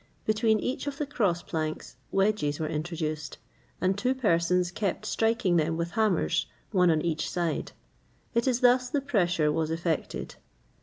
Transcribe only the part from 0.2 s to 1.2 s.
Between each of the